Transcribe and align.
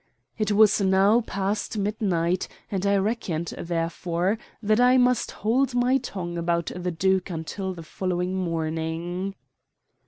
It 0.35 0.53
was 0.53 0.81
now 0.81 1.21
past 1.21 1.77
midnight, 1.77 2.47
and 2.71 2.87
I 2.87 2.97
reckoned, 2.97 3.53
therefore, 3.55 4.39
that 4.59 4.79
I 4.79 4.97
must 4.97 5.29
hold 5.29 5.75
my 5.75 5.97
tongue 5.99 6.39
about 6.39 6.71
the 6.75 6.89
duke 6.89 7.29
until 7.29 7.75
the 7.75 7.83
following 7.83 8.33
morning. 8.35 9.35